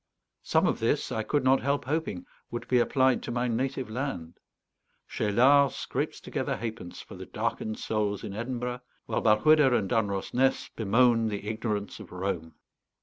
[0.41, 4.39] Some of this, I could not help hoping, would be applied to my native land.
[5.07, 11.27] Cheylard scrapes together halfpence for the darkened souls in Edinburgh, while Balquhidder and Dunrossness bemoan
[11.27, 12.55] the ignorance of Rome.